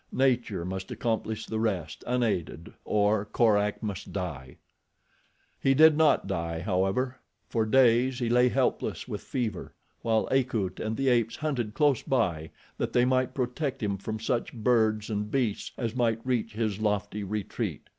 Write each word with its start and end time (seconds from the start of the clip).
Nature 0.13 0.65
must 0.65 0.89
accomplish 0.89 1.45
the 1.45 1.59
rest 1.59 2.03
unaided 2.07 2.73
or 2.85 3.23
Korak 3.23 3.83
must 3.83 4.11
die. 4.11 4.57
He 5.59 5.75
did 5.75 5.95
not 5.95 6.25
die, 6.25 6.59
however. 6.61 7.19
For 7.49 7.67
days 7.67 8.17
he 8.17 8.27
lay 8.27 8.49
helpless 8.49 9.07
with 9.07 9.21
fever, 9.21 9.75
while 10.01 10.27
Akut 10.31 10.79
and 10.79 10.97
the 10.97 11.09
apes 11.09 11.35
hunted 11.35 11.75
close 11.75 12.01
by 12.01 12.49
that 12.79 12.93
they 12.93 13.05
might 13.05 13.35
protect 13.35 13.83
him 13.83 13.95
from 13.99 14.19
such 14.19 14.53
birds 14.55 15.11
and 15.11 15.29
beasts 15.29 15.71
as 15.77 15.95
might 15.95 16.25
reach 16.25 16.53
his 16.53 16.79
lofty 16.79 17.23
retreat. 17.23 17.87